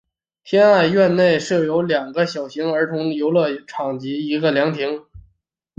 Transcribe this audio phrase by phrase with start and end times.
[0.43, 5.03] 天爱苑内设有两个小型的儿童游乐场及一个凉亭。